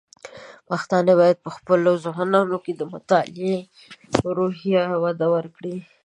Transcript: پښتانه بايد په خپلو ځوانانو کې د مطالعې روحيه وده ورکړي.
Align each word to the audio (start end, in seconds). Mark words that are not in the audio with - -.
پښتانه 0.69 1.11
بايد 1.19 1.37
په 1.45 1.49
خپلو 1.55 1.91
ځوانانو 2.05 2.57
کې 2.63 2.71
د 2.75 2.81
مطالعې 2.93 3.57
روحيه 4.37 4.83
وده 5.03 5.27
ورکړي. 5.35 5.75